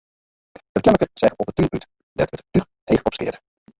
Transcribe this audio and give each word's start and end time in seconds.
It 0.77 0.81
keammerke 0.87 1.07
seach 1.21 1.37
op 1.41 1.47
'e 1.49 1.53
tún 1.55 1.71
út, 1.75 1.83
dêr't 2.17 2.35
it 2.35 2.41
túch 2.53 2.69
heech 2.89 3.05
opskeat. 3.07 3.35